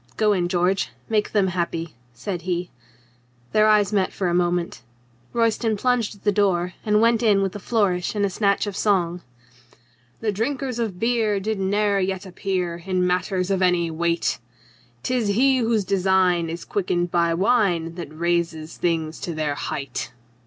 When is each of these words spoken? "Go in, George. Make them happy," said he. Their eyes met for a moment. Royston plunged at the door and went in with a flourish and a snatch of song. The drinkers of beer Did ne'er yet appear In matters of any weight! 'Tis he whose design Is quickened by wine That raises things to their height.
"Go 0.17 0.33
in, 0.33 0.47
George. 0.47 0.89
Make 1.09 1.31
them 1.31 1.49
happy," 1.49 1.93
said 2.11 2.41
he. 2.41 2.71
Their 3.51 3.67
eyes 3.67 3.93
met 3.93 4.11
for 4.11 4.29
a 4.29 4.33
moment. 4.33 4.81
Royston 5.31 5.77
plunged 5.77 6.15
at 6.15 6.23
the 6.23 6.31
door 6.31 6.73
and 6.83 7.01
went 7.01 7.21
in 7.21 7.43
with 7.43 7.55
a 7.55 7.59
flourish 7.59 8.15
and 8.15 8.25
a 8.25 8.29
snatch 8.31 8.65
of 8.65 8.75
song. 8.75 9.21
The 10.19 10.31
drinkers 10.31 10.79
of 10.79 10.99
beer 10.99 11.39
Did 11.39 11.59
ne'er 11.59 11.99
yet 11.99 12.25
appear 12.25 12.77
In 12.83 13.05
matters 13.05 13.51
of 13.51 13.61
any 13.61 13.91
weight! 13.91 14.39
'Tis 15.03 15.27
he 15.27 15.59
whose 15.59 15.85
design 15.85 16.49
Is 16.49 16.65
quickened 16.65 17.11
by 17.11 17.35
wine 17.35 17.93
That 17.93 18.11
raises 18.11 18.77
things 18.77 19.19
to 19.19 19.35
their 19.35 19.53
height. 19.53 20.13